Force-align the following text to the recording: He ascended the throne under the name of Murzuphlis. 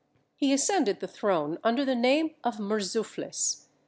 He 0.35 0.51
ascended 0.51 0.99
the 0.99 1.07
throne 1.07 1.59
under 1.63 1.85
the 1.85 1.93
name 1.93 2.33
of 2.43 2.57
Murzuphlis. 2.57 3.67